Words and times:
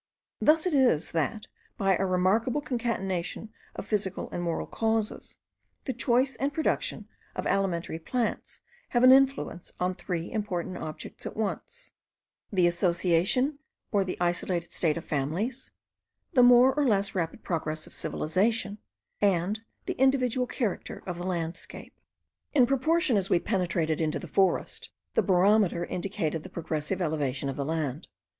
Thus 0.39 0.65
it 0.65 0.73
is 0.73 1.11
that, 1.11 1.45
by 1.77 1.95
a 1.95 2.07
remarkable 2.07 2.59
concatenation 2.61 3.53
of 3.75 3.85
physical 3.85 4.31
and 4.31 4.41
moral 4.41 4.65
causes, 4.65 5.37
the 5.85 5.93
choice 5.93 6.35
and 6.37 6.51
production 6.51 7.07
of 7.35 7.45
alimentary 7.45 7.99
plants 7.99 8.61
have 8.89 9.03
an 9.03 9.11
influence 9.11 9.71
on 9.79 9.93
three 9.93 10.31
important 10.31 10.75
objects 10.77 11.27
at 11.27 11.37
once; 11.37 11.91
the 12.51 12.65
association 12.65 13.59
or 13.91 14.03
the 14.03 14.17
isolated 14.19 14.71
state 14.71 14.97
of 14.97 15.05
families, 15.05 15.69
the 16.33 16.41
more 16.41 16.73
or 16.73 16.87
less 16.87 17.13
rapid 17.13 17.43
progress 17.43 17.85
of 17.85 17.93
civilization, 17.93 18.79
and 19.21 19.61
the 19.85 19.93
individual 19.99 20.47
character 20.47 21.03
of 21.05 21.19
the 21.19 21.23
landscape. 21.23 21.93
In 22.55 22.65
proportion 22.65 23.17
as 23.17 23.29
we 23.29 23.37
penetrated 23.37 24.01
into 24.01 24.17
the 24.17 24.27
forest, 24.27 24.89
the 25.13 25.21
barometer 25.21 25.85
indicated 25.85 26.41
the 26.41 26.49
progressive 26.49 27.03
elevation 27.03 27.49
of 27.49 27.55
the 27.55 27.63
land. 27.65 28.07